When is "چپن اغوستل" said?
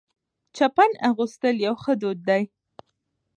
0.55-1.55